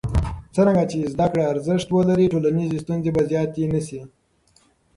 څرنګه 0.55 0.83
چې 0.91 1.09
زده 1.13 1.27
کړه 1.31 1.43
ارزښت 1.53 1.87
ولري، 1.91 2.25
ټولنیزې 2.33 2.77
ستونزې 2.83 3.09
به 3.15 3.21
زیاتې 3.29 3.63
نه 3.73 3.81
شي. 3.87 4.01